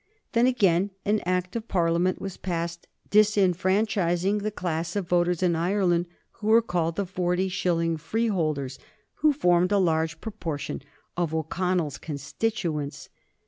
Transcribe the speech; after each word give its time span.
Then, 0.31 0.47
again, 0.47 0.89
an 1.05 1.21
Act 1.27 1.55
of 1.55 1.67
Parliament 1.67 2.19
was 2.19 2.35
passed 2.35 2.87
disfranchising 3.11 4.39
the 4.41 4.49
class 4.49 4.95
of 4.95 5.07
voters 5.07 5.43
in 5.43 5.55
Ireland 5.55 6.07
who 6.39 6.47
were 6.47 6.63
called 6.63 6.95
the 6.95 7.05
Forty 7.05 7.47
shilling 7.49 7.97
Freeholders, 7.97 8.79
who 9.17 9.31
formed 9.31 9.71
a 9.71 9.77
large 9.77 10.19
proportion 10.19 10.81
of 11.15 11.35
O'Connell's 11.35 11.99
constituents. 11.99 13.09